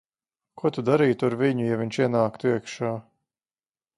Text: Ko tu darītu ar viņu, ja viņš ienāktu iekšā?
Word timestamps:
Ko 0.61 0.71
tu 0.77 0.83
darītu 0.87 1.27
ar 1.27 1.35
viņu, 1.41 1.67
ja 1.69 1.77
viņš 1.83 2.01
ienāktu 2.05 2.53
iekšā? 2.53 2.93